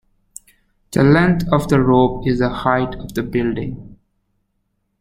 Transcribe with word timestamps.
The 0.89 1.03
length 1.03 1.45
of 1.53 1.67
the 1.67 1.79
rope 1.79 2.25
is 2.25 2.39
the 2.39 2.49
height 2.49 2.95
of 2.95 3.13
the 3.13 3.21
building. 3.21 3.99